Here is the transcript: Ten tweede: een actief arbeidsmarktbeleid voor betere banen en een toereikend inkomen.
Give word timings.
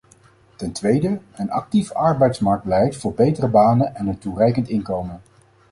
Ten 0.55 0.71
tweede: 0.71 1.19
een 1.33 1.51
actief 1.51 1.91
arbeidsmarktbeleid 1.91 2.95
voor 2.97 3.13
betere 3.13 3.47
banen 3.47 3.95
en 3.95 4.07
een 4.07 4.17
toereikend 4.19 4.67
inkomen. 4.67 5.21